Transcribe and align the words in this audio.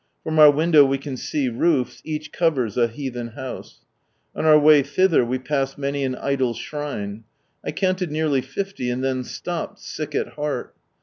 From 0.23 0.39
our 0.39 0.49
window 0.49 0.83
we 0.83 0.97
can 0.97 1.15
see 1.15 1.47
roofs, 1.47 2.01
each 2.03 2.31
covers 2.31 2.75
a 2.75 2.87
heathen 2.87 3.27
house. 3.35 3.81
On 4.35 4.45
our 4.45 4.57
way 4.57 4.81
thither 4.81 5.23
we 5.23 5.37
passed 5.37 5.77
many 5.77 6.03
an 6.03 6.15
idol 6.15 6.55
shrine. 6.55 7.23
I 7.63 7.71
counted 7.71 8.09
nearly 8.11 8.41
fifty, 8.41 8.89
and 8.89 9.03
then 9.03 9.23
stopped, 9.23 9.77
sick 9.79 10.15
at 10.15 10.29
heart. 10.29 10.73